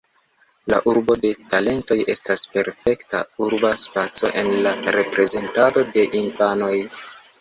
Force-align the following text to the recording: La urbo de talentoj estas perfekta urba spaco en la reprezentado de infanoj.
La 0.71 0.77
urbo 0.91 1.17
de 1.25 1.29
talentoj 1.51 1.97
estas 2.15 2.45
perfekta 2.55 3.21
urba 3.49 3.73
spaco 3.87 4.33
en 4.43 4.51
la 4.69 4.75
reprezentado 4.99 5.89
de 5.95 6.09
infanoj. 6.23 6.73